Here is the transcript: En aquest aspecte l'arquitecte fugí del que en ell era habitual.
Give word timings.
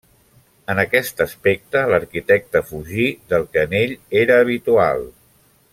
En 0.73 0.79
aquest 0.83 1.21
aspecte 1.25 1.83
l'arquitecte 1.91 2.63
fugí 2.71 3.05
del 3.35 3.47
que 3.55 3.67
en 3.69 3.77
ell 3.83 3.95
era 4.23 4.39
habitual. 4.47 5.07